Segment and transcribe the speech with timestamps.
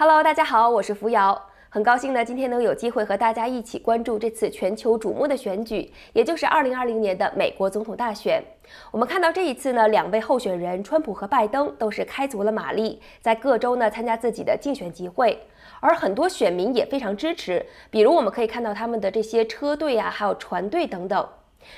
[0.00, 1.38] Hello，大家好，我是扶摇，
[1.68, 8.42] 很高兴呢，今天能有机会和大家一起关注这次全球瞩目的选举，也就是2020年的美国总统大选。
[8.90, 15.38] 我们看到这一次呢，两位候选人川普和拜登都是开足了马力，在各州呢参加自己的竞选集会，
[15.80, 21.28] 而很多选民也非常支持，比如我们可以看到他们的这些车队啊，还有船队等等。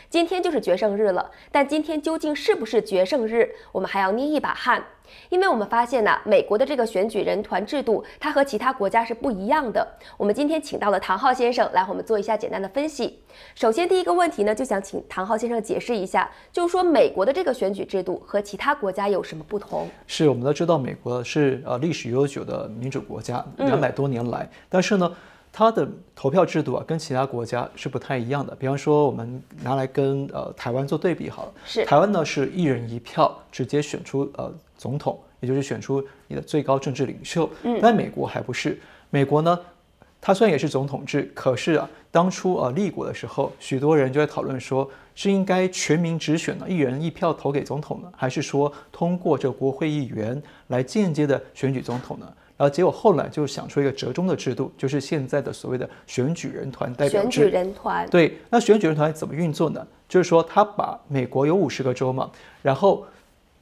[0.08, 4.84] 今天就是决胜日了，但今天究竟是不是决胜日，我们还要捏一把汗，
[5.28, 9.86] 因为我们发现呢，美国的这个选举人团制度，它和其他国家是不一样的。
[10.16, 13.20] 我们今天请到了唐浩先生来和我们做一下简单的分析。
[13.54, 19.88] 首先，第一个问题呢，就想请唐浩先生解释一下，就是说美国的这个选举制度和其他国家有什么不同？
[20.06, 25.12] 是我们都知道，美国是呃历史悠久的民主国家，两百多年来，嗯、但是呢。
[25.52, 28.54] 它的投票制度啊，跟其他国家是不太一样的。
[28.54, 31.52] 比方说，我们拿来跟呃台湾做对比好了。
[31.66, 31.84] 是。
[31.84, 37.48] 台湾呢是一人一票，直接选出呃总统，也就是选出你的最高政治领袖。
[37.64, 37.78] 嗯。
[37.82, 38.80] 但美国还不是。
[39.10, 39.60] 美国呢，
[40.22, 52.26] 它虽然也是总统制，可是啊，当初啊立国的时候，许多人就在讨论说，是应该全民直选呢，一人一票投给总统呢，还是说通过这国会议员来间接的选举总统呢？
[52.62, 57.28] 然后结果后来就想出一个折中的制度，就是现在的所谓的选举人团代表制。
[57.28, 58.08] 选举人团。
[58.08, 59.84] 对，那选举人团怎么运作呢？
[60.08, 62.30] 就是说，他把美国有五十个州嘛，
[62.62, 63.04] 然后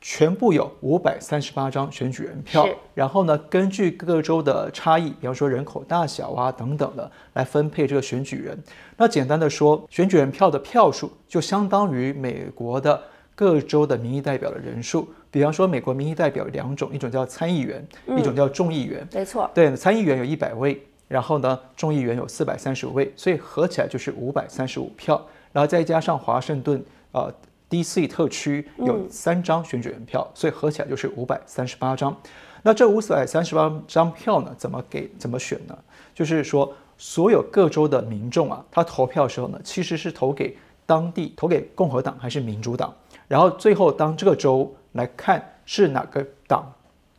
[0.03, 8.63] 全部有五百三十八张选举人票，然后呢，根据各州的差异，比方说人口大小啊等等的，来分配这个选举人。
[8.99, 13.03] 那简单的说，选举人票的票数就相当于美国的
[13.41, 15.09] 各州的民意代表的人数。
[15.31, 19.09] 比方说，美国民意代表有两种，一种叫参议员，嗯、一种叫众议员。
[19.15, 25.27] 没错，对，参议员有一百位，然后呢，众议员有四百三十五位，所以合起来就是五百三十五票。
[25.53, 27.33] 然后再加上华盛顿呃
[27.71, 28.07] D.C.
[28.07, 32.15] 特区有三张选举人票，嗯、所以合起来就是五百三十八张。
[32.63, 35.79] 那这五百三十八张票呢，怎么给怎么选呢？
[36.15, 42.93] 就是说，所有各州的民众啊，他投票的时候呢，其实是投给当地投给共和党还是民主党，
[43.31, 44.71] 然后最后当这个州。
[44.95, 46.69] 来看是哪个党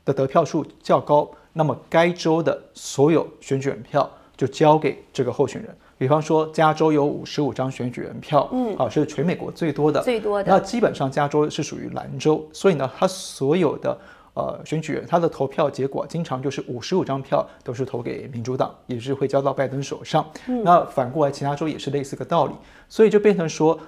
[0.03, 5.73] 的得票数较高，那么该州的所有选举人票就交给这个候选人。
[5.97, 10.51] 比方说，加州有五十五张选举人票，嗯，啊，是全美国最多的，最多的。
[10.51, 13.97] 那基本上加州是属于蓝州，所以呢，他所有的
[14.33, 20.29] 呃选举人，他的投票结果经常就是五十五张票都是投给民主党，也是会交到拜登手上。
[20.49, 22.53] 嗯，那反过来，其他州也是类似个道理，
[22.89, 23.79] 所以就变成说。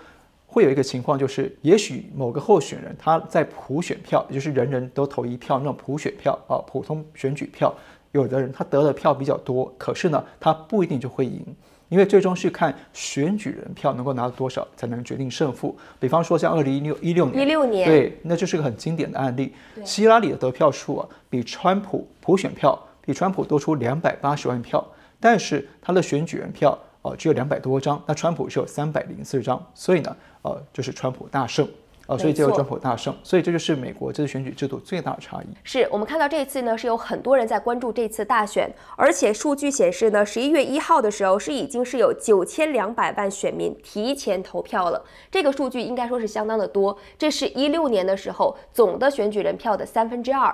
[0.54, 7.74] 会有一个情况，就是也许某个候选人他在普选票，也就是人人都投一票那种普选票啊，普通选举票，
[8.12, 11.44] 有的人他得的票比较多，可是呢，他不一定就会赢，
[11.90, 15.76] 因为最终是看选举人票能够拿到多少才能决定胜负。
[16.00, 19.52] 比方说像二零一六一六年，一六年，对，那就是个很经典的案例。
[19.84, 24.86] 希拉里的得票数啊，比川普普选票比川普多出两百八十万票，
[25.20, 26.78] 但是他的选举人票。
[27.04, 31.68] 哦，只有两百多张，那川普是有三百零四张，所以呢，呃，就是川普大胜，
[32.08, 35.46] 呃，所以就有川普大胜，所以这就是美国这次选举制度最大的差异。
[35.64, 50.54] 是我们看到这一次呢，是有很多人在关注这次大选，而且数据显示呢，十一月一号的时候是已经是有九千两百万选民提前投票了，这个数据应该说是相当的多，这是一六年的时候总的选举人票的三分之二。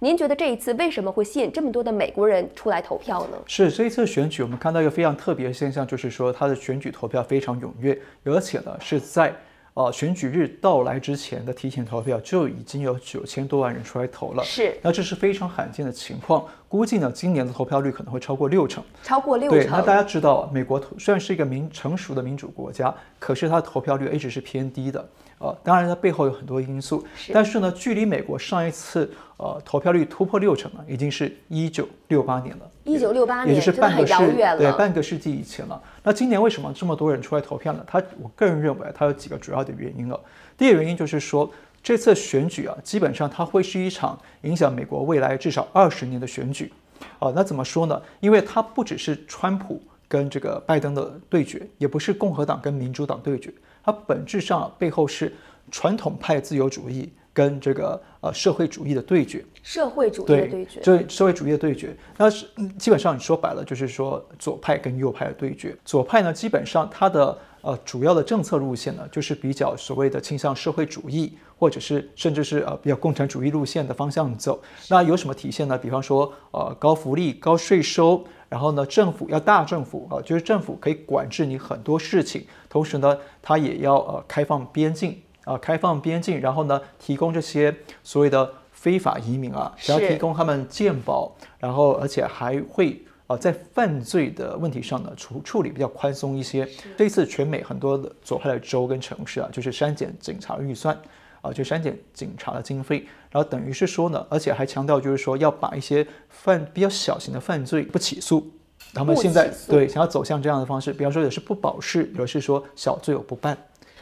[0.00, 3.38] 您觉得这一次为什么会吸引这么多的美国人出来投票呢？
[3.46, 9.32] 是这一次选举，我们看到一个非常特别的现象，就是说它的选举投票非常踊跃，而且呢是在
[9.78, 14.42] 呃选举日到来之前的提前投票就已经有九千多万人出来投了。
[14.42, 18.82] 是，那这是非常罕见的情况，估计呢今年的投票率可能会超过六成。
[19.04, 19.60] 超过六成。
[19.60, 25.08] 对，那大家知道，美国虽然是一个民成熟的民主国家，可是它的投票率一直是偏低的。
[25.38, 32.70] 呃，当然它背后有很多因素，是但是呢，距离美国上一次呃投票率突破六成呢，已经是一九六八年了。
[32.84, 35.80] 一九六八年，也就是半个世纪，对，半个世纪以前了。
[36.02, 37.84] 那今年为什么这么多人出来投票呢？
[37.86, 40.18] 他，我个人认为，它有几个主要的原因了。
[40.56, 41.48] 第一个原因就是说，
[41.82, 46.72] 这次选举啊，基本上它会是一场影响美国未来至少二十年的选举。
[47.20, 48.00] 啊、呃，那怎么说呢？
[48.20, 53.52] 因为它不只是川普跟这个拜登的对决，也不是共和党跟民主党对决。
[53.88, 55.34] 它本质上背后是
[55.70, 61.96] 传统派自由主义跟这个呃社会主义的对决，社会主义的对决，对，社会主义的对决。
[62.18, 62.46] 那是
[62.78, 65.74] 基本上你说白了就是说左派跟右派的对决。
[65.86, 74.60] 左派呢，基本上它的呃主要的政策路线呢，就是比较所谓的倾向社会主义，或者是甚至是呃比较共产主义路线的方向走。
[74.90, 75.78] 那有什么体现呢？
[75.78, 78.22] 比方说呃高福利、高税收。
[78.48, 96.66] 然后呢，政府要大政府啊，就是政府可以管制你很多事情，同时呢，它也要呃开放边境啊，开放边境，然后呢，提供这些所谓的非法移民啊，只要提供他们健保，然后而且还会啊在犯罪的问题上呢处处理比较宽松一些。
[96.96, 100.98] 这一次全美很多的左派的州跟城市啊，就是删减警察预算
[101.42, 108.50] 啊，就删减警察的经费，然后等于是说呢，而且还强调就是说要把一些犯比较小型的犯罪不起诉。
[108.94, 113.56] 他们现在对想要走向这样的方式，比方说也是不保释，有的是说小罪有不办。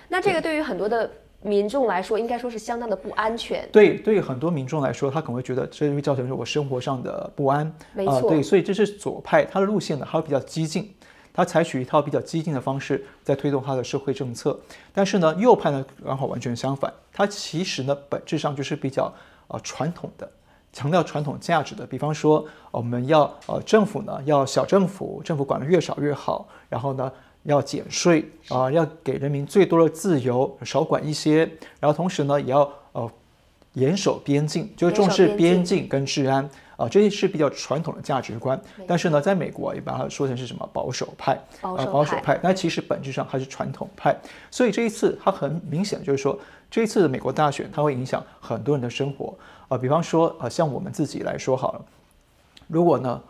[0.09, 1.11] 那这个对于很多的
[1.43, 3.69] 民众来说，应该说是相当的不安全。
[3.73, 7.73] 对，对于很多民众来说，他可能会觉得这会造成我生活上的不安。
[7.95, 8.15] 没错。
[8.15, 10.95] 呃，对，所以这是左派他的路线呢，还会比较激进，
[11.37, 14.59] 他采取一套比较激进的方式在推动他的社会政策。
[14.95, 19.13] 但是呢，右派呢刚好完全相反，他其实呢本质上就是比较
[19.49, 20.27] 呃传统的。
[20.73, 27.11] 强调传统价值的，比方说，我们要呃政府呢要小政府，政府管得越少越好，然后呢
[27.45, 31.51] 要减税啊、要给人民最多的自由，少管一些，
[31.81, 33.11] 然后同时呢也要呃
[33.77, 36.43] 严守边境，就是重视边境跟治安
[36.77, 38.59] 啊、呃，这些是比较传统的价值观。
[38.87, 44.17] 但是呢，在美国也把它说成是什么保守派，保守派，呃、保守派，那其实本质上它是传统派。
[44.51, 46.39] 所以这一次它很明显就是说，
[46.71, 49.37] 这一次的美国大选它会影响很多人的生活。
[49.69, 51.85] 啊，比方说，啊，像我们自己来说好了，
[52.69, 53.21] 如果呢，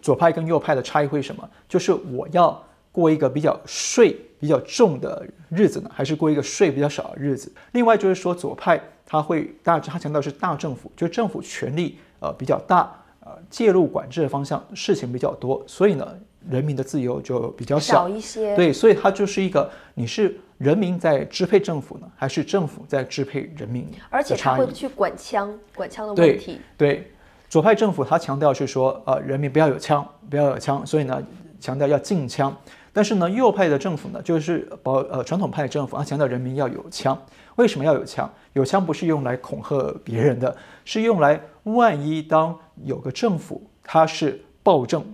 [0.00, 1.48] 左派跟右派的差异会什么？
[1.68, 2.62] 就是我要
[2.92, 7.52] 过一个比较税比较重的日子呢，还是过一个税比较少的日子？
[7.72, 16.06] 另外就是说，左派他会大，他强调是大政府，就政府权力呃比较大，呃介入管制的方向事情比较多，所以呢，
[16.48, 18.54] 人民的自由就比较小，少一些。
[18.56, 20.38] 对，所以它就是一个你是。
[20.58, 23.88] 人民在支配政府呢，还是政府在支配人民？
[24.10, 26.58] 而且他会去管枪，管枪的问题。
[26.76, 27.12] 对，对，
[27.48, 31.22] 左派政府他强调是说，呃，人民不要有枪，不要有枪，所以呢，
[31.60, 32.52] 强调要禁枪。
[32.98, 37.16] 但是呢，右派的政府呢，就是保呃传统派政府，他强调人民要有枪。
[37.54, 38.28] 为什么要有枪？
[38.54, 45.04] 有枪不是用来恐吓别人的，是用来万一当有个政府他是暴政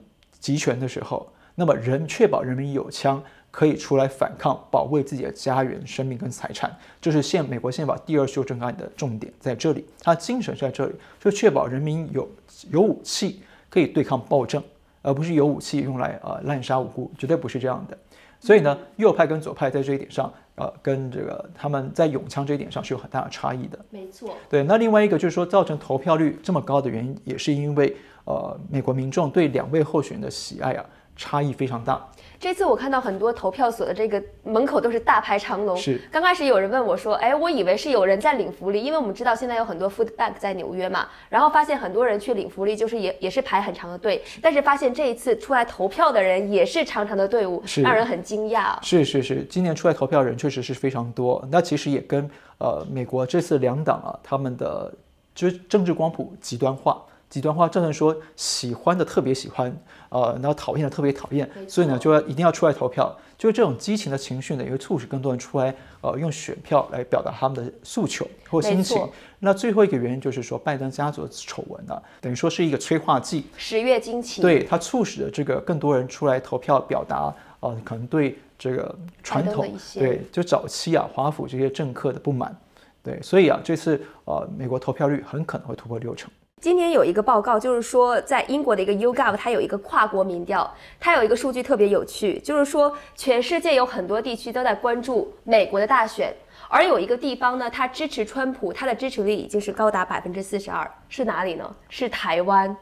[0.40, 3.22] 集权的时候，那么人确保人民有枪。
[3.50, 9.86] 可以出来反抗，保卫自己的家园、生命跟财产，这是宪美国宪法第二修正案的重点在这里。
[10.00, 12.28] 它精神在这里，就确保人民有
[12.70, 14.60] 有武器可以对抗暴政，
[15.04, 17.96] 而不是有武器用来呃滥杀无辜，绝对不是这样的。
[18.40, 23.78] 所以呢，右派跟左派在这一点上，呃，跟这个他们在拥枪这一点上是有很大的差异的。
[23.90, 24.34] 没错。
[24.50, 30.84] 对，那另外一个就是说，造成投票率这么高的原因，也是因为呃，美国民众对两位候选人的喜爱啊，
[31.16, 32.06] 差异非常大。
[32.38, 35.76] 这次我看到很多投票所的这个门口都是大排长龙。
[35.76, 44.22] 是，刚开始有人问我说：“哎，我以为是有人在领福利，因为我们知道现在有很多 food bank 在纽约嘛，然后发现很多人去领福利，就是也也是排很长的队。
[44.42, 48.76] 但是发现这一次出来投票的人也是长长的队伍，是让人很惊讶。
[48.82, 51.42] 是是是，今年出来投票的人确实是非常多。
[51.50, 52.28] 那其实也跟
[52.58, 54.92] 呃美国这次两党啊他们的
[55.34, 57.02] 就是政治光谱极端化。
[57.30, 59.76] 极端化，造成说喜欢的特别喜欢，
[60.14, 63.12] 呃，然后讨厌的特别讨厌，所以呢，就要一定要出来投票。
[63.36, 68.96] 就是这种激情的情绪呢，也会促使更多人出来，呃，用选票来表达他们的诉求或心情。
[69.40, 73.44] 那最后一个原因就是说，拜登家族的丑闻呢，等于说是一个催化剂。
[73.56, 74.40] 十月惊奇。
[74.40, 82.56] 对，它促使了这个更多人出来投票，表达呃，可能对这个传统，对，就早期啊，华府这些政客的不满。
[83.02, 86.30] 对，所以啊，这次呃，美国投票率很可能会突破六成。
[86.64, 96.34] 今年有一个报告，就是说在英国的一个 YouGov，它有一个跨国民调，它有一个数据特别有趣，就是说全世界有很多地区都在关注美国的大选，
[96.70, 101.70] 而有一个地方呢，它支持川普，它的支持率已经是高达百分之四十二，是哪里呢？
[101.90, 102.74] 是台湾。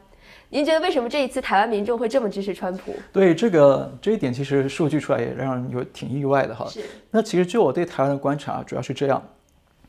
[0.47, 2.95] 您觉得为什么这一次台湾民众会这么支持川普？
[3.11, 6.65] 对这个这一点，其实数据出来也让人有挺意外的哈。
[6.69, 6.79] 是。
[7.11, 9.21] 那其实就我对台湾的观察，主要是这样：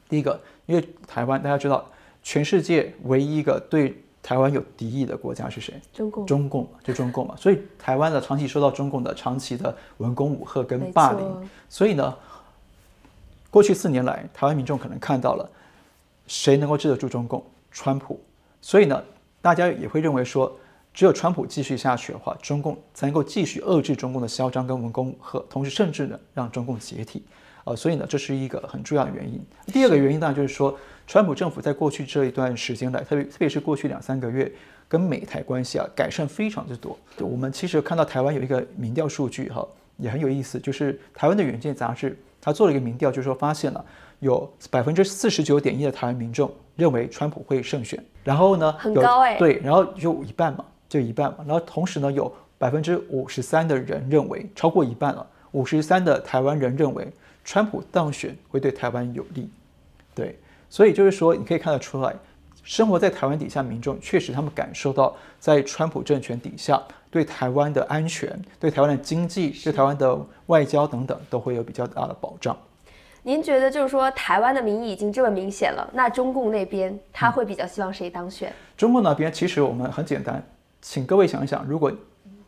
[0.08, 1.88] 第一个，因为台湾大家知道。
[2.25, 5.78] 全世界唯一一个对台湾有敌意的国家是谁？
[5.93, 6.26] 中共。
[6.26, 12.16] 中共就中共嘛，所以台湾呢长期受到中共的长期的文攻武吓跟霸凌，所以呢，
[13.50, 15.49] 过去四年来，台湾民众可能看到了
[16.26, 17.45] 谁能够治得住中共？
[17.71, 18.19] 川普。
[18.62, 19.04] 所以呢，
[19.43, 20.50] 大家也会认为说，
[20.95, 27.23] 只有川普继续下去的话，中共才能够继续遏制中共的嚣张跟文攻武吓，同时甚至呢让中共解体。
[27.64, 29.38] 呃，所以呢，这是一个很重要的原因。
[29.66, 30.75] 第二个原因当然就是说。
[31.06, 34.50] 川普政府在过去这一段时间来，特别特别是过去两三个月，
[34.88, 36.99] 跟美台关系啊改善非常之多。
[37.20, 39.66] 我们其实看到台湾有一个民调数据哈，
[39.99, 43.84] 也很有意思，就是台湾的《远见》杂志，他做了一个民调，就是说发现了
[44.20, 57.06] 有百分之四十九点一的台湾民众认为川普会胜选，然后呢，很高哎，对，然后就一半嘛，就一半嘛，然后同时呢，有百分之五十三的人认为超过一半了，五十三的台湾人认为
[57.44, 59.49] 川普当选会对台湾有利，对。
[60.75, 62.12] 所以就是说，你可以看得出来，
[62.64, 72.57] 生活在台湾底下民众确实他们感受到，在川普政权底下，对台湾的安全、对台湾的经济、对台湾的外交等等，都会有比较大的保障。
[73.23, 78.50] 您觉得就是说，台湾的民意已经这么明显了，那中共那边他会比较希望谁当选？
[78.50, 80.45] 嗯、中共那边其实我们很简单，
[80.83, 81.93] 请各位想一想，如果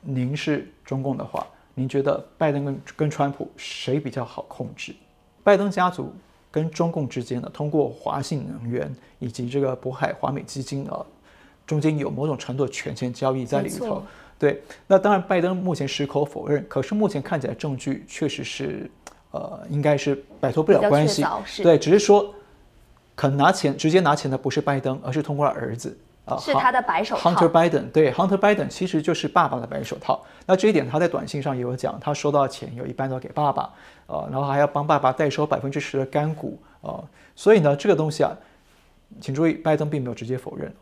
[0.01, 4.93] 您是中共的话，您觉得拜登跟跟川普谁比较好控制？
[5.45, 6.13] 拜登家族
[6.57, 11.05] 跟中共之间呢，通过华信能源以及这个渤海华美基金啊，
[11.67, 14.03] 中间有某种程度的权钱交易在里头。
[14.39, 18.91] 对，那当然拜登目前矢口否认，可是目前看起来证据确实是。
[19.33, 21.23] 呃，应该是摆脱不了关系，
[21.63, 22.33] 对，只是说，
[23.15, 25.95] 可能拿钱直接拿钱的不是拜登，而是通过了儿子
[26.27, 27.31] 啊，是他的白手套。
[27.31, 30.23] Hunter Biden，对，Hunter Biden 其实就是爸爸的白手套。
[30.45, 33.73] 那这一点他在短信上也有讲，他收到钱有一半都要给爸爸，
[34.07, 37.05] 呃，然后还要帮爸爸代收百分之十的干股啊，呃，
[37.35, 38.37] 所以呢，这个东西啊，
[39.21, 40.75] 请注意，拜登并没有直接否认，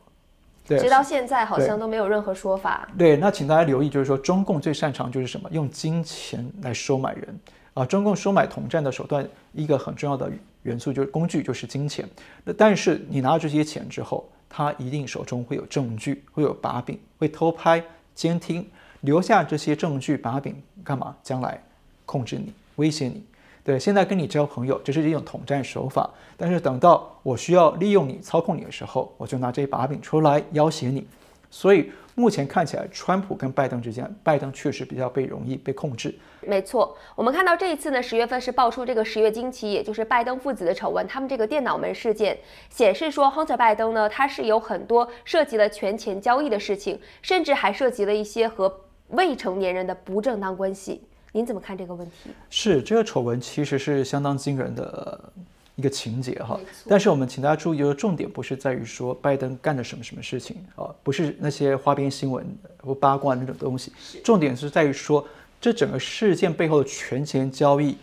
[0.67, 2.89] 对，直到现在好像都没有任何说法。
[2.99, 5.49] 对，那请大家留意，就是说中共最擅长就是什么？
[5.53, 7.41] 用金钱来收买人。
[7.75, 10.31] 啊，中共收买统战的手段，一个很重要的
[10.63, 12.09] 元素就是工具，就是金钱。
[12.45, 14.25] 那但是你拿到这些钱之后，
[14.57, 17.83] 他一定手中会有证据，会有把柄，会偷拍、
[18.15, 18.65] 监听，
[19.01, 21.17] 留下这些证据把柄干嘛？
[21.25, 21.61] 将来
[22.07, 23.25] 控制你、威胁你。
[23.65, 26.09] 对，现在跟你交朋友，这是一种统战手法。
[26.37, 31.05] 但是等到我需要利用你、操控你的时候，我就拿这把柄出来要挟你。
[31.51, 31.91] 所以。
[32.17, 36.15] 目前看起来，川普跟拜登之间，拜登确实比较被容易被控制。
[36.43, 41.07] 没错，我们看到这一次呢，十月份是爆出这个十月惊奇，也就是拜登父子的丑闻。
[41.09, 42.39] 他们这个电脑门事件
[42.71, 51.03] 显示说，Hunter 拜登呢，他是有很多涉及了权钱交易的事情，甚至还涉及了一些和未成年人的不正当关系。
[51.33, 52.31] 您怎么看这个问题？
[52.49, 55.33] 是这个丑闻其实是相当惊人的。
[55.77, 62.47] 一个情节哈，但是我们请大家注意，就是重点不是在于说拜登干了什么什么事情啊，不是那些花边新闻
[62.81, 65.27] 或八卦那种东西，重点是在于说
[65.61, 67.97] 这整个事件背后的权钱交易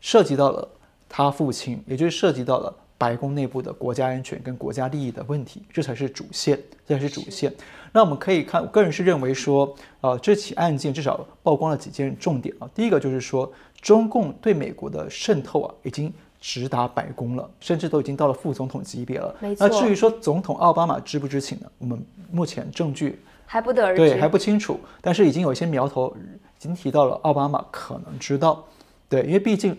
[0.00, 0.68] 涉及到了
[1.08, 7.54] 他父亲，也就是涉及到了白宫内部的国家安全跟国家利益的问题，这才是主线，这才是主线。
[7.92, 12.68] 那我们可以看，我个人是认为说，呃，这起案件至少曝光了几件重点啊。
[12.74, 16.12] 第一个就是说，中共对美国的渗透啊，已经。
[16.46, 19.34] 直达白宫了，甚至都已经到了副总统级别了。
[19.40, 19.66] 没错。
[19.66, 21.66] 那至于说总统奥巴马知不知情呢？
[21.78, 21.98] 我们
[22.30, 24.78] 目前证据还不得而知，对，还不清楚。
[25.00, 28.62] 但是已经有一些苗头，已经提到了奥巴马可能知道。
[29.08, 29.74] 对，因为毕竟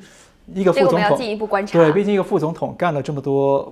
[0.56, 1.78] 一个副总统，这个我们要进一步观察。
[1.78, 3.72] 对，毕竟一个副总统干了这么多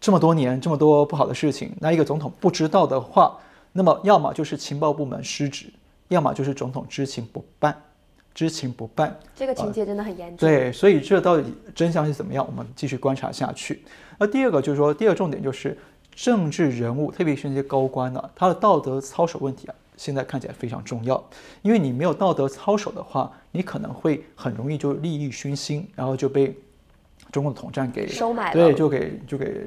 [0.00, 3.38] 这么多年这么多不好的事情，那一个总统不知道的话，
[3.70, 5.72] 那么要么就是情报部门失职，
[6.08, 7.80] 要么就是总统知情不办。
[8.34, 10.48] 知情不办，这个情节真的很严重。
[10.48, 10.56] 呃。
[10.56, 12.44] 对，所以这到底真相是怎么样？
[12.44, 13.82] 我们继续观察下去。
[14.18, 15.78] 那第二个就是说，第二个重点就是
[16.14, 21.22] 政治人物，特别是那些高官呢，他的道德操守问题啊，现在看起来非常重要。
[21.62, 26.56] 因为你没有道德操守的话，你可能会很容易就利益熏心，然后就被
[27.30, 29.66] 中共统战给收买了，对，就给就给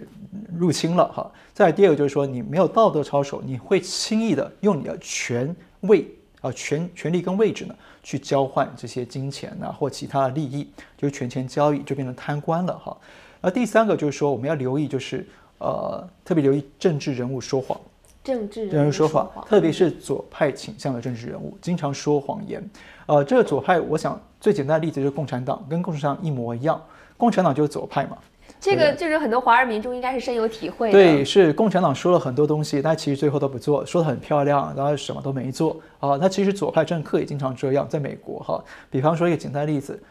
[0.58, 1.30] 入侵了哈。
[1.54, 6.06] 再第二个就是说，你没有道德操守，你会轻易的用你的权位
[6.40, 7.76] 啊权权力跟位置呢，
[8.08, 12.96] 去交换这些金钱呐、啊，或其他的利益，就是权钱交易，就变成贪官了哈。
[13.42, 17.78] 那第三个就是说，我们要留意，就是呃，特别留意政治人物说谎，
[18.24, 22.64] 政治人物，说谎，特别是左派倾向的政治人物，经常说谎言。
[23.08, 26.82] 呃，这个左派，我想最简单的例子就是共产党，跟共产党一模一样，
[27.18, 28.18] 共产党就是左派嘛。
[28.60, 30.94] 这个就是很多华人民众应该是深有体会的。
[30.94, 36.18] 对，是共产党说了很多东西，但其实最后都不做，说得很漂亮，然后什么都没做啊。
[36.20, 38.64] 那其实左派政客也经常这样，在美国哈。
[38.90, 40.02] 比方说一个简单的例子，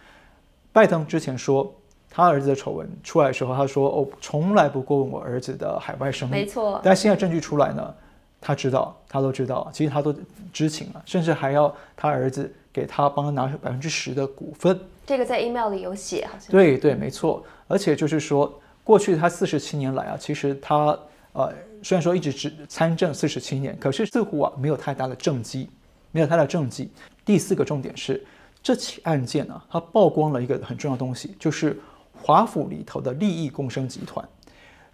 [0.72, 1.74] 拜登之前说
[2.08, 6.32] 他儿子的丑闻出来的时候，他说哦，从来不过问我儿子的海外生意。
[6.32, 6.80] 没错。
[6.84, 7.94] 但现在证据出来呢，
[8.40, 10.14] 他知道，他都知道，其实他都
[10.52, 14.78] 知情了，甚至还要他儿子给他帮他拿百分之十的股份。
[15.06, 16.50] 这个在 email 里有写，好像。
[16.50, 17.42] 对对，没错。
[17.68, 20.98] 而且就是说，过去他四十七年来啊，其实他
[21.32, 25.70] 呃，虽然说一直只参政四十七年，可是似乎啊没有太大的政绩，
[26.10, 26.90] 没有太大的政绩。
[27.24, 28.24] 第四个重点是，
[28.62, 31.78] 这起案件呢、啊，它曝光了一个很重要的东西，就是
[32.12, 34.28] 华府里头的利益共生集团。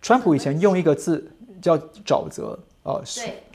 [0.00, 1.26] 川普以前用一个字
[1.60, 2.58] 叫沼泽。
[2.84, 3.00] 呃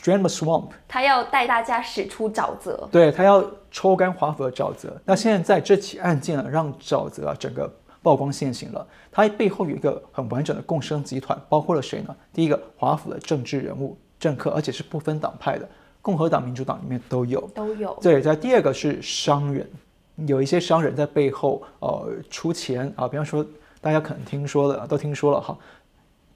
[0.02, 4.96] ，drain the swamp，他要带大家驶出沼泽，对，他要抽干华府的沼泽。
[5.04, 7.70] 那现在在这起案件呢，让沼泽啊整个
[8.02, 8.88] 曝光现形了。
[9.12, 12.16] 它背后有一个很完整的共生集团，包括了谁呢？
[12.32, 15.68] 第一个，华府的政治人物、政客，而且是不分党派的，
[16.02, 17.98] 共和党、民主党里面都有，都有。
[18.02, 19.70] 对，在第二个是商人，
[20.26, 23.46] 有一些商人在背后呃出钱啊，比方说
[23.82, 25.58] 大家可能听说的，都听说了哈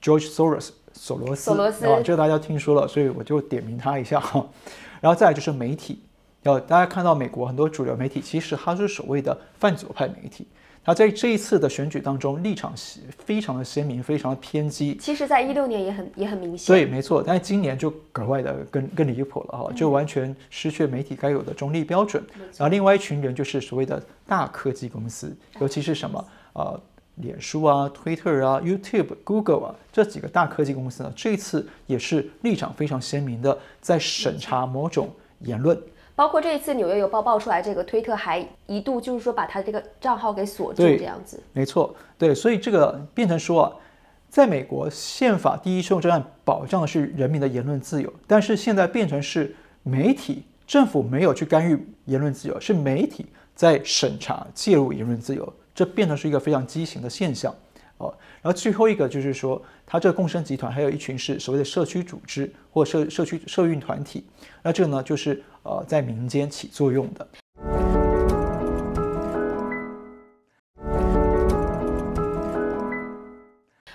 [0.02, 0.72] ，George Soros。
[0.92, 4.46] 索罗斯，索罗斯啊，这个大家听说了，所以我就点名他一下哈。
[5.00, 6.02] 然后再来就是媒体，
[6.42, 10.46] 要大家看到美国很多主流媒体，其实它是所谓的泛左派媒体。
[10.84, 12.74] 他在这一次的选举当中立场
[13.24, 14.96] 非常的鲜明，非常的偏激。
[14.96, 16.74] 其实，在一六年也很也很明显。
[16.74, 17.22] 对，没错。
[17.24, 22.20] 但是今年就格外的更更离谱了哈，就完全失去媒体该有的中立标准。
[22.34, 26.74] 嗯、然后，另外一群人就是所谓的大科技公司，尤其是什么啊，
[27.16, 35.80] 脸书啊、Twitter 啊、YouTube、Google 啊这几个大科技公司呢，这一次也是立场非常鲜明的，在审查某种言论。
[36.14, 41.42] 包括这一次《纽约邮报》爆出来，这个推特还一度就是说把他这个账号给锁住，这样子。
[41.52, 43.72] 没错，对，所以这个变成说啊，
[44.28, 57.54] 在美国宪法第一修正案保障的是人民的言论自由，但是现在变成是媒体政府没有去干预言论自由，是媒体在审查介入言论自由，这变成是一个非常畸形的现象。
[57.98, 58.12] 哦，
[58.42, 64.24] 然后最后一个就是说，它这个共生集团还有一群是所谓的社区组织或社社区社运团体，
[64.62, 67.28] 那这个呢就是呃在民间起作用的。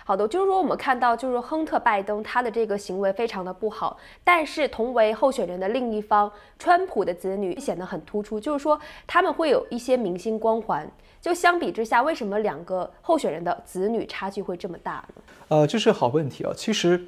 [0.08, 10.90] 好的，就是说我们看到，就是亨特·拜登他的这个行为非常的不好，但是同为候选人的另一方，川普的子女显得很突出，就是说他们会有一些明星光环。
[11.20, 15.22] 就相比之下，为什么两个候选人的子女差距会这么大呢？
[15.50, 16.54] 呃，这是好问题啊。
[16.56, 17.06] 其实，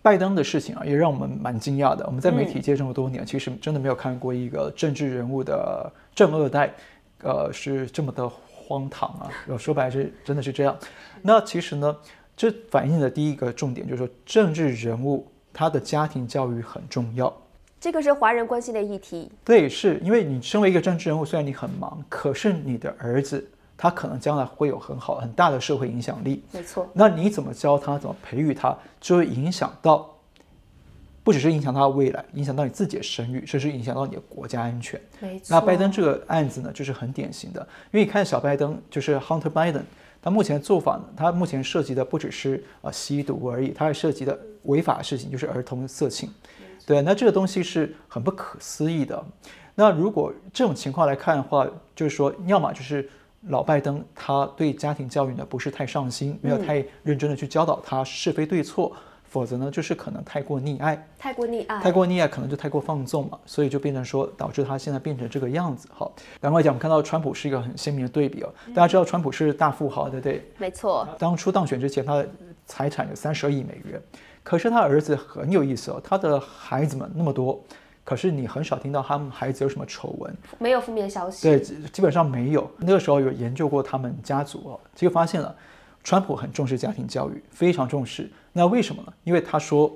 [0.00, 2.06] 拜登的事情啊，也让我们蛮惊讶的。
[2.06, 6.72] 我们在媒体界这么多年，嗯、其实真的没有看过一个政治人物的正二代，
[7.22, 9.28] 呃，是这么的荒唐啊。
[9.58, 10.74] 说白了是真的是这样。
[11.26, 11.96] 那其实呢，
[12.36, 17.36] 这反映的第一个重点就是说，政治人物他的家庭教育很重要。
[17.80, 19.28] 这个是华人关心的议题。
[19.44, 23.44] 对，是因为你身为一个政治人物，虽然你很忙，可是你的儿子
[23.76, 26.44] 他可能将来会有很好很大的社会影响力。
[26.52, 26.88] 没错。
[26.92, 30.08] 那你怎么教他，怎么培育他，就会影响到，
[31.24, 35.00] 不只是影响他的未来，影响到你自己的声誉，甚至影响到你的国家安全。
[35.20, 35.46] 没错。
[35.50, 37.60] 那拜登这个案子呢，就是很典型的，
[37.92, 39.82] 因为你看小拜登，就是 Hunter Biden，
[40.22, 46.30] 他目前的做法呢，他目前涉及的不只是啊吸毒而已，他还涉及的违法的事情就是儿童色情。
[46.86, 49.24] 对，那这个东西是很不可思议的。
[49.74, 53.08] 那如果这种情况来看的话，就是说，要么就是
[53.48, 58.98] 老拜登他对家庭教育呢不是太上心，没有太认真的去教导他是非对错，嗯、
[59.36, 65.90] 否则呢就是可能太过溺爱，太过溺爱，太过溺爱可能就太过放纵嘛，所以就变成说导致他现在变成这个样子。
[65.92, 68.48] 好，然后来讲，我们看到川普是一个很鲜明的对比哦。
[68.68, 70.50] 大家知道川普是大富豪，对不对？
[70.56, 71.06] 没错。
[71.18, 72.26] 当初当选之前，他的
[72.64, 74.00] 财产有三十二亿美元。
[74.42, 77.62] 可是他儿子很有意思哦，他的孩子们那么多，
[78.04, 81.46] 可是你很少听到他们孩子有什么丑闻，没有负面消息。
[81.46, 82.70] 对，基本上没有。
[82.78, 85.54] 那个时候有研究过他们家族哦，结果发现了，
[86.06, 88.30] 川普很重视家庭教育，非常重视。
[88.52, 89.12] 那为什么呢？
[89.24, 89.92] 因为他说，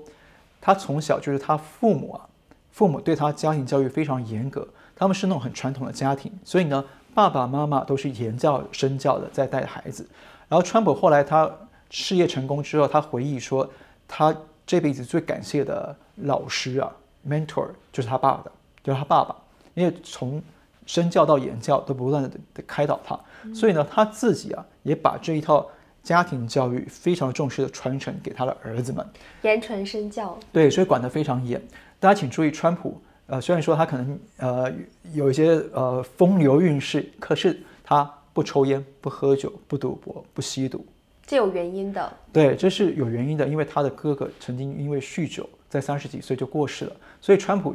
[0.61, 2.27] 他从小就是他父母啊，
[2.73, 10.05] 父母对他家庭教育非常严格，他们是那种很传统的家庭，所以呢，爸爸妈妈都是言教身教的在带孩子。
[10.49, 11.49] 然后川普后来他
[11.91, 13.71] 事业成功之后，他回忆说。
[14.13, 14.35] 他
[14.67, 16.91] 这辈子最感谢的老师啊
[17.29, 18.51] ，mentor 就是他爸的，
[18.83, 19.37] 就是他爸爸，
[19.75, 20.43] 因为从
[20.85, 22.31] 身教到言教都不断的
[22.67, 23.17] 开导他，
[23.55, 25.65] 所以呢，他自己啊也把这一套
[26.03, 29.07] 家庭教育非常重视的传承给他的儿子们，
[29.43, 30.39] 言传身教。
[30.53, 31.61] 对，所以管得非常严。
[31.99, 34.73] 大家请注意，川普呃虽然说他可能呃
[35.13, 40.85] 有一些呃风流韵事，可是他不抽烟、不喝酒、不赌博、不吸毒。
[41.27, 47.73] 这有原因的，对，这是有原因的，因为他的哥哥曾经因为酗酒，在三十几岁就过世了，所以川普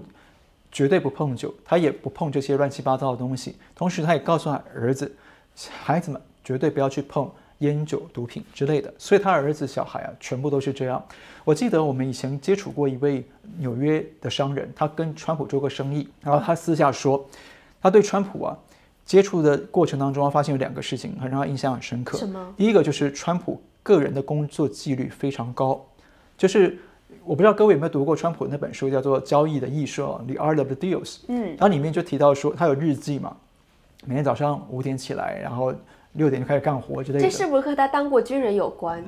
[0.71, 3.55] 绝对不碰酒，他也不碰这些乱七八糟的东西。
[3.73, 5.09] 同时，他也告诉他儿子、
[5.71, 8.93] 孩子们绝对不要去碰烟酒、毒品之类的。
[8.97, 11.03] 所以，他儿子、小孩啊，全部都是这样。
[11.43, 13.23] 我记得我们以前接触过一位
[13.57, 17.25] 纽约的商人，他跟川普做过生意，然后他私下说，
[17.81, 18.57] 他对川普啊。
[19.05, 22.17] 接触的过程当中，发现有两个事情很让他印象很深刻。
[22.17, 22.53] 什么？
[22.57, 25.79] 第一个就是川普个人的工作纪律非常高，
[26.35, 26.75] 就是
[27.23, 31.19] 我不知道各位有没有读过川普那本书，叫做《交易的艺术》（The Art of the Deals）。
[31.27, 33.37] 嗯，它里面就提到说，他有日记嘛，
[34.07, 35.71] 每天早上五点起来，然后
[36.15, 37.23] 六点就开始干活之类的。
[37.23, 39.03] 这是不是和他当过军人有关？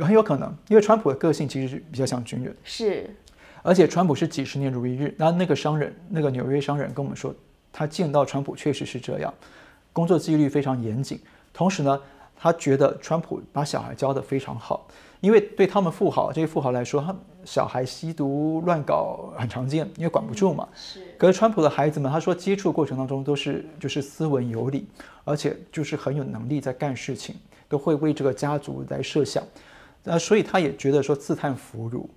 [0.00, 2.56] 很有可能，因为川普的个性其实是比较像军人。
[2.64, 3.08] 是，
[3.62, 5.14] 而且川普是几十年如一日。
[5.18, 7.34] 那那个商人，那个纽约商人跟我们说。
[7.74, 9.32] 他见到川普确实是这样，
[9.94, 11.18] 工作纪律非常严谨。
[11.54, 11.98] 同时呢，
[12.36, 14.86] 他觉得川普把小孩教得非常好，
[15.22, 20.68] 因为对他们富豪这些富豪来说，他小孩吸毒乱搞很常见，因为管不住嘛。
[20.74, 21.00] 是。
[21.16, 24.88] 可是川普的孩子们，他说接触过程当中都是就是斯文有礼，
[25.24, 27.36] 而且就是很有能力在干事情，
[27.68, 29.44] 都会为这个家族来设想。
[30.02, 32.10] 那所以他也觉得说自叹弗如。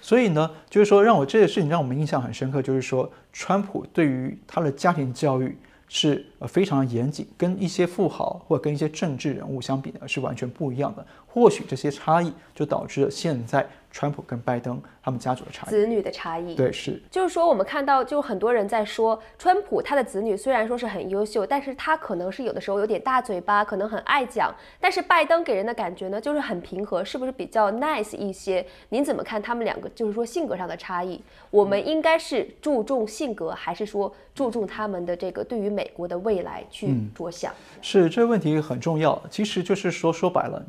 [0.00, 5.58] 所以呢，就是说让我这件事情让我们印象很深刻，就是说川普对于他的家庭教育
[5.88, 11.04] 是呃非常严谨，跟一些富豪或者跟一些政治人物相比呢是完全不一样的。
[11.28, 13.66] 或许这些差异就导致了现在。
[13.90, 28.64] 川普跟拜登他们家族的差异，子女的差异，对，是，就是说我们看到，就很多人在说，川普他的子女虽然说是很优秀，但是他可能是有的时候有点大嘴巴，可能很爱讲，但是拜登给人的感觉呢，就是很平和，是不是比较 nice 一些？
[28.90, 31.20] 您怎么看他们两个，就是说性格上的差异？
[31.50, 37.50] 我们应该是注重性格，还是说注重他们的这个对于美国的未来去着想？
[37.52, 40.62] 嗯、是这个问题很重要，其实就是说说白了。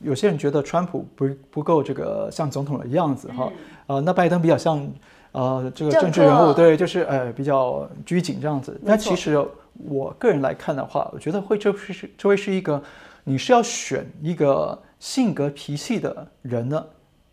[0.00, 3.52] 有些人觉得川普不不够这个像总统的样子哈，
[3.86, 4.86] 呃，那拜登比较像
[5.32, 8.78] 呃这个政治人物，对，就是呃比较拘谨这样子。
[8.82, 9.38] 那其实
[9.74, 12.82] 我个人来看的话，我觉得会这是这会是一个，
[13.24, 16.84] 你是要选一个性格脾气的人呢，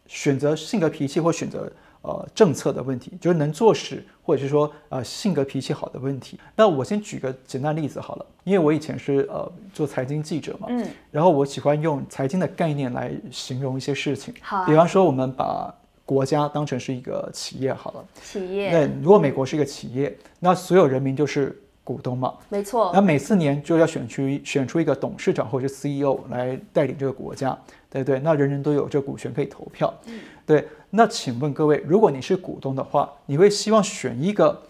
[0.05, 1.71] 选择性格脾气或选择。
[2.03, 6.37] 呃，政策的问题就是能做事，或者是说呃性格脾气好的问题。
[6.53, 14.33] 那我先举个简单例子好了，因为我以前是呃做财经记者嘛，嗯，然后我喜欢用财经的概念来形容一些事情。
[14.41, 18.69] 好啊，比方说我们把国家当成是一个企业好了，企业。
[18.69, 22.91] 那如果美国是一个企业，那所有人民就是股东嘛，没错。
[22.93, 27.57] 那每四年就要选出选出一个董事长或者是 CEO 来带领这个国家，
[27.89, 28.19] 对不对？
[28.19, 30.67] 那人人都有这股权可以投票，嗯，对。
[30.89, 34.61] 那请问各位，如果你是股东的话，你会希望选一个，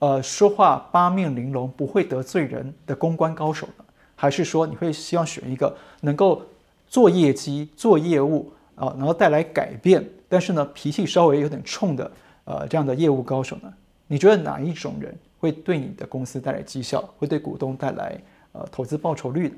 [0.00, 3.84] 呃，说话八面玲珑、不会得罪人的公关高手呢，
[4.16, 6.42] 还是说你会希望选一个能够
[6.88, 12.10] 做业绩、做业务啊，然后带来改变，但是呢脾气稍微有点冲的，
[12.44, 13.72] 呃，这样的业务高手呢？
[14.08, 19.54] 你觉得哪一种人会对你的公司带来绩效，会对股东带来呃投资报酬率呢？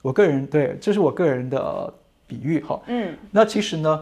[0.00, 1.92] 我个人对，这是我个人的
[2.30, 2.80] 比喻哈。
[2.86, 4.00] 嗯，那其实呢？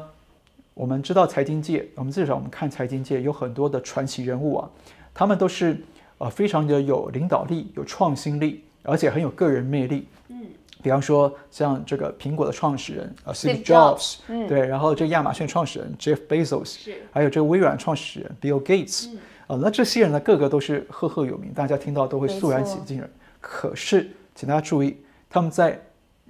[0.74, 4.70] 我们知道财经界，我们至少我们看财经界有很多的传奇人物啊，
[5.12, 5.76] 他们都是
[6.18, 10.06] 呃非常的有领导力、有创新力，而且很有个人魅力。
[10.28, 10.46] 嗯，
[10.80, 23.02] 比方说像这个苹果的创始人呃 Steve Jobs，嗯，对，然后这亚马逊创始人 Jeff Bezos，是，还有这个微软创始人 Bill Gates，嗯，呃，那这些人呢，个个都是赫赫有名，大家听到都会肃然起敬。
[23.40, 24.96] 可是，请大家注意，
[25.28, 25.80] 他们在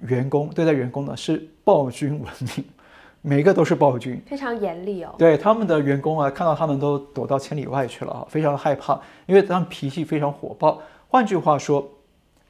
[0.01, 2.65] 员工对待员工呢是暴君文明。
[3.21, 5.13] 每个都是暴君，非常严厉哦。
[5.17, 10.81] 对他们的员工啊，看到他们都躲到千里外去了啊，非常的害怕，因为他们脾气非常火爆。
[11.09, 11.85] 换句话说，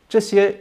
[0.08, 0.56] 这些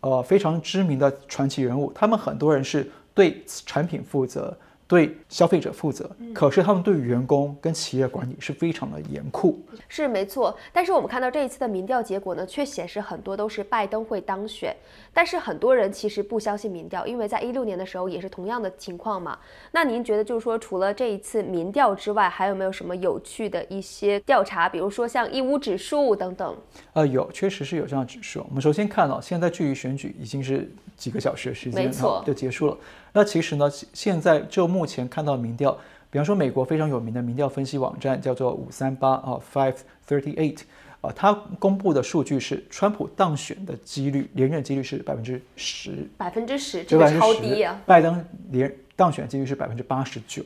[0.00, 4.56] 呃非常知名的传奇人物，他们很多人是对产品负责。
[4.88, 9.60] 对消费者负责，可是他们对员工跟企业管理是非常的严酷。
[9.86, 14.74] 是没错，但是我们看到这一次的民调结果呢，却显示很多都是拜登会当选。
[15.12, 19.38] 但是很多人其实不相信民调，因为在一六年的时候也是同样的情况嘛。
[19.72, 24.70] 那您觉得就是说，除了这一次民调之外，还有没有什么有趣的一些调查？
[24.70, 26.56] 比如说像义乌指数等等？
[26.94, 28.42] 呃，有，确实是有这样的指数。
[28.48, 32.78] 我们首先看到，现在距离选举已经是几个小时的时间，没错，就结束了。
[33.12, 35.72] 那其实呢，现在就目前看到民调，
[36.10, 40.60] 比方说美国非常有名的民调分析网站叫做五三八啊，Five Thirty Eight，
[41.00, 47.80] 啊，它公布的数据是川普当选的几率，连任几率是百分之十，百分之十，这个超低啊。
[47.86, 50.42] 拜登连当选的几率是百分之八十九，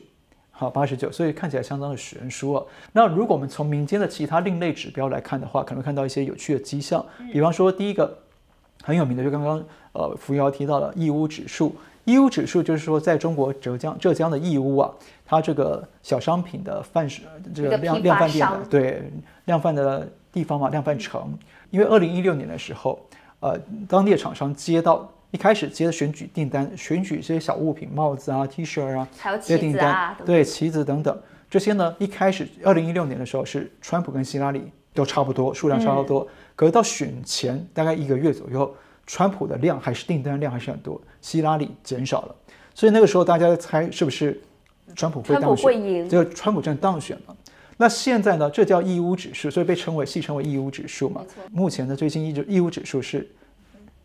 [0.51, 2.65] 好，八十九，所以看起来相当的悬殊啊。
[2.91, 8.19] 那如果我们从民间的其他另类指标来看的话，可能看到一些有趣的迹象，比方说第一个
[8.81, 11.75] 很有名的，就刚刚呃扶摇提到了义乌指数。
[12.05, 14.91] 义乌指数就是说，在中国浙江浙江的义乌啊，
[15.25, 17.23] 它这个小商品的贩售，
[17.55, 19.11] 这个量量贩店的对
[19.45, 21.33] 量贩的地方嘛，量贩城。
[21.69, 22.99] 因为二零一六年的时候，
[23.39, 31.17] 呃，当地的厂商接到一开始接的选举订单，选举这些小物品，帽子啊、T 恤啊，还有旗子啊，对旗子等等
[31.49, 38.75] 这些呢，一开始二零一六年的时候是川普跟希拉里都差不多，数量差不多，嗯、可是到选前大概一个月左右。
[39.05, 42.35] 川普的量还是订单量还是很多，希拉里减少了，
[42.75, 44.39] 所以那个时候大家在猜是不是
[44.95, 47.35] 川普会当选，这个川普真的当选了。
[47.77, 51.23] 那现在呢，这叫义乌指数，所以被称为戏称为义乌指数嘛。
[51.51, 53.27] 目前呢，最新义义乌指数是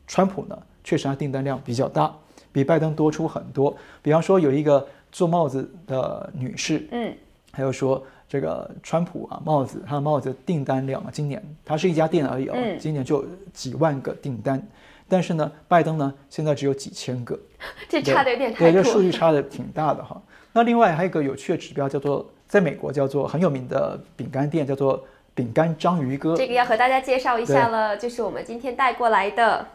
[0.06, 2.14] 川普呢，确实他订单量比较大，
[2.52, 3.76] 比拜登多出很多。
[4.00, 7.12] 比方说有一个做帽子的女士，嗯，
[7.52, 8.02] 还有说。
[8.30, 14.62] 这个川普啊，帽子，他的帽子订单量啊，今年他是一家店而已哦，嗯、今年就几万个订单，
[15.08, 17.38] 但是呢，拜登呢现在只有几千个，
[17.88, 20.20] 这差的有点太多，对，这数据差的挺大的哈。
[20.52, 25.02] 那另外还有一个有趣的指标，叫做在美国叫做很有名的饼干店，叫做
[25.34, 29.66] 饼干章鱼哥，这个要和大家介绍一下了，就是我们今天带过来的。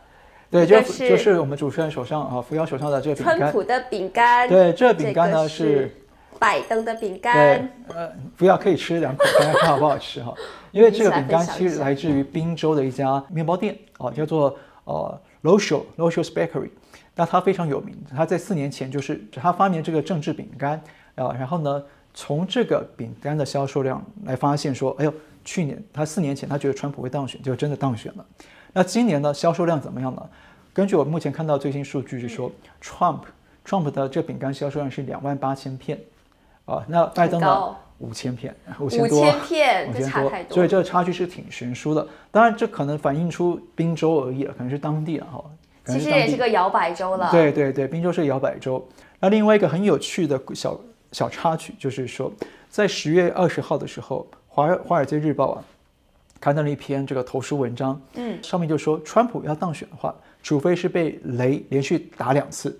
[0.52, 3.40] 对，就是就是我们主持人手上啊，扶摇手上的这个饼干。
[3.40, 4.48] 川普的饼干。
[4.48, 5.92] 对，这个饼干呢是，是
[6.38, 7.34] 拜登的饼干。
[7.34, 10.32] 对，呃，不要可以吃两口，看看好不好吃哈。
[10.72, 16.70] 因为这个饼干其实来自于宾州的一家面包店啊，叫做呃 Losho Losho's Bakery。
[17.16, 20.82] 那它非常有名，它在四年前就是他发明这个政治饼干
[21.16, 25.14] 啊，然后呢，从这个饼干的销售量来发现说，哎呦，
[25.46, 28.26] 去年他四年前他觉得川普会当选，就真的当选了。
[28.74, 30.28] 那今年呢，销售量怎么样呢？
[30.74, 33.20] 根据我目前看到最新数据是说，Trump
[33.64, 36.00] Trump 的这饼干销售量是两万八千片，
[36.66, 42.08] 啊，那拜登的五千片，五千多，五千片，五千多，多所以这个差距是挺悬殊的。
[42.32, 45.44] 当然，这可能反映出宾州而已了，可能是当地了哈。
[45.86, 47.30] 其实也是个摇摆州了。
[47.32, 48.86] 对对对，宾州是摇摆州。
[49.20, 50.80] 那另外一个很有趣的小
[51.12, 52.32] 小插曲就是说，
[52.70, 55.64] 在十月二十号的时候，《华尔华尔街日报》啊。
[56.40, 62.78] 刊登了一篇这个投书文章，嗯，上面就说，川普要当选的话，除非是被雷连续打两次，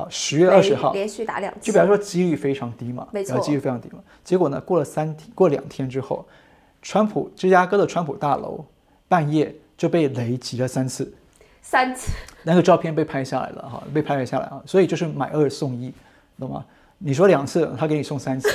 [0.00, 3.98] 啊，十月二十号连续打两次，就比方说几率非常低嘛，没错，几率非常低嘛。
[4.24, 6.26] 结果呢，过了三天，过两天之后，
[6.82, 8.64] 川普芝加哥的川普大楼
[9.08, 11.12] 半夜就被雷击了三次，
[11.60, 12.12] 三次，
[12.44, 15.92] 那个照片被拍下来了哈，被拍了下来啊，所以就是买二送一，
[16.38, 16.64] 懂吗？
[16.98, 18.48] 你说两次，他给你送三次。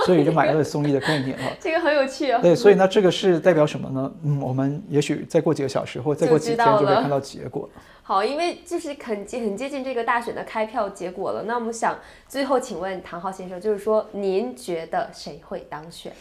[0.06, 2.40] 所以就买了送一的概念哈， 这个很有趣啊。
[2.40, 4.12] 对，所以那这个是代表什么呢？
[4.24, 7.82] 嗯，我们也许再过几个小时或再过几天就会看到结果了。
[8.02, 11.44] 好，因为就是很接很接近这个大选的开票结果了。
[11.44, 11.96] 那我们想
[12.28, 16.12] 最后请问唐浩先生，就是说您觉得谁会当选？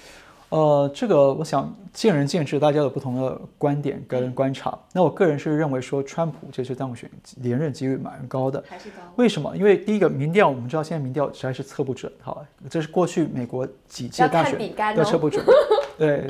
[0.49, 4.71] 呃，这个我想见仁见智，大家有不同的观点跟观察。
[4.71, 8.63] 嗯、那我个人是认为说，川普这次当选连任几率蛮高的。
[8.67, 8.95] 还是高？
[9.15, 9.55] 为什么？
[9.55, 12.11] 因为第一个民调，我们知道现在民调实在是测不准。
[12.21, 14.57] 好，这是过去美国几届大选
[14.95, 15.45] 都测不准。
[15.99, 16.27] 对，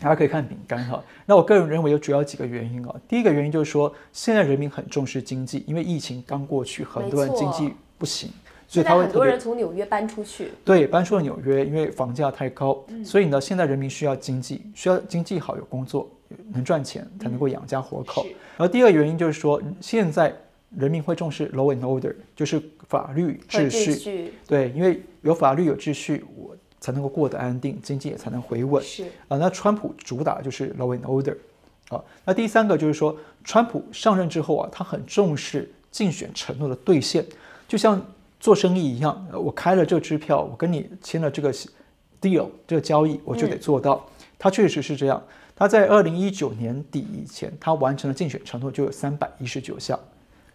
[0.00, 1.00] 大家可以看饼干哈。
[1.24, 2.94] 那我个人认为有主要几个原因啊。
[3.06, 8.28] 第一个原因就是说，现在人民很重视经济，因为疫情刚过去，很多人经济不行。
[8.70, 16.08] 所以他会很多人从纽约搬出去，对，搬出了纽约，因为房价太高，嗯、所以呢，现在人民需要经济，需要经济好，有工作，
[16.52, 18.24] 能赚钱，才能够养家活口。
[18.28, 20.32] 嗯、然后第二个原因就是说，现在
[20.78, 28.80] 人民会重视 law and order，就是法律秩序，秩序对，因为有法律有秩序，我才能够过得安定，经济也才能回稳。
[28.84, 31.36] 是啊，那川普主打的就是 law and order，
[31.88, 37.26] 啊，那第三个就是说，川普上任之后啊，他很重视竞选承诺的兑现，
[37.66, 38.00] 就像。
[38.40, 41.52] 做生意一样，我开了这支票，我跟你签了这个
[42.20, 44.04] deal，这个交易，我就得做到。
[44.38, 45.22] 他、嗯、确实是这样。
[45.54, 50.00] 他在二零一九年底以前，他完成了竞选承诺就有三百一十九项，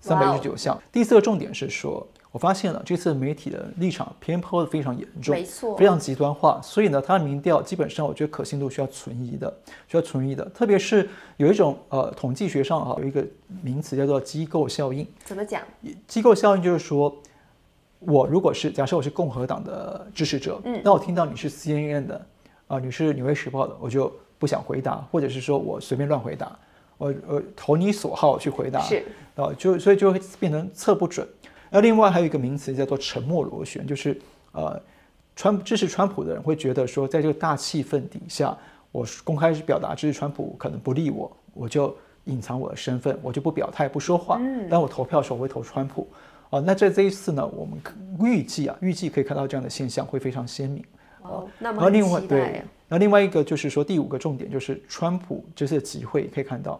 [0.01, 0.81] 三百一十九项。
[0.91, 6.59] 第四个重点是说，我发现了这次媒体的立场偏颇的非常严重，没错，非常极端化。
[6.63, 9.55] 所以呢，他的民调基本上我觉得可信度需要存疑的，
[9.87, 10.43] 需要存疑的。
[10.49, 13.23] 特别是有一种呃统计学上哈有一个
[13.61, 15.07] 名词叫做机构效应。
[15.23, 15.61] 怎么讲？
[16.07, 17.15] 机构效应就是说。
[18.07, 22.15] 我如果是假设我是共和党的支持者，嗯，那我听到你是 CNN 的，
[22.67, 26.57] 啊、呃，你是纽约时报的，我就不想回答，或者是说我随便乱回答，
[26.97, 28.97] 我呃投你所好去回答，是，
[29.35, 31.27] 啊、呃，就所以就会变成测不准。
[31.69, 34.17] 那另外还有一个名词叫做沉默螺旋，就是
[34.51, 34.79] 呃，
[35.35, 38.55] 川支持川普的人会觉得说，在这个大气氛底下，
[38.91, 46.07] 我公开表达支持川普可能不利我，我就隐藏我的身份，我就不表态不说话，嗯，但我投票的时候我会投川普。
[46.49, 47.77] 啊，那在这一次呢，我们
[48.21, 50.83] 预计啊，预计可以看到这样的现象会非常鲜明。
[51.23, 56.79] 哦，那么另外对，那另外一个就是说第五个重点就是川普这次集会可以看到，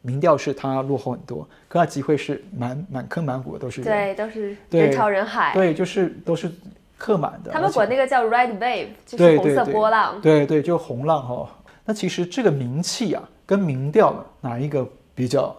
[0.00, 6.50] 民调是他落后很多，可他集会是满满坑满谷的都是人，对，都是人潮人海，对，就是都是
[6.96, 7.50] 客满的。
[7.50, 11.48] 他们管那个叫 Red Wave，就是红色波浪，对对，就红浪哈、哦。
[11.84, 15.54] 那其实这个名气啊，跟民调哪一个比较？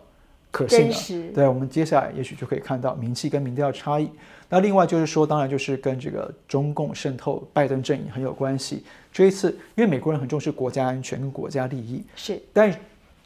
[0.57, 4.09] 可信的，对，我们接下来也许就可以看到名气跟民调差异。
[4.49, 8.83] 那另外就是说，当然就是跟这个中共渗透拜登阵营很有关系。
[9.11, 12.41] 这一次，因为美国人很重视国家安全跟国家利益，是。
[12.51, 12.75] 但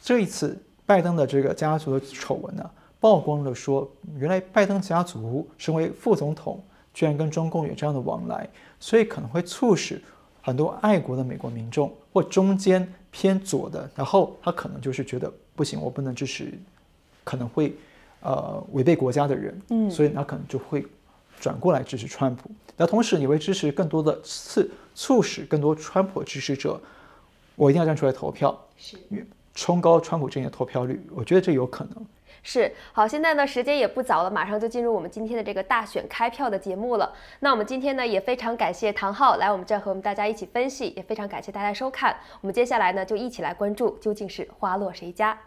[0.02, 6.62] 这一次，拜登的这个家族的丑闻呢，曝光了说，原来拜登家族身为副总统，
[6.94, 10.02] 居然跟中共有这样的往来，所以可能会促使
[10.42, 16.52] 很多爱国的美国民众或中间偏左的，然后他可能就是觉得不行，我不能支持。
[17.24, 17.76] 可能会，
[18.22, 20.86] 呃，违背国家的人，嗯，所以他可能就会
[21.40, 22.50] 转过来支持川普。
[22.78, 26.80] 那同时，你会支持更多的次，促使更多川普支持者，
[27.56, 28.98] 我一定要站出来投票，是，
[29.54, 31.06] 冲高川普阵营的投票率。
[31.14, 32.06] 我觉得这有可能。
[32.44, 37.14] 是，好，现在呢，时间也不早了，马上就进入我们今天的这个大选开票的节目了。
[37.42, 42.18] 那我们今天呢，也非常感谢唐浩来我们这儿和我们大家一起分析，也非常感谢大家收看。
[42.42, 45.38] 我们接下来呢，就一起来关注究竟是花落谁家。